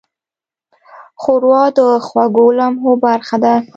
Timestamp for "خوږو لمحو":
2.05-2.91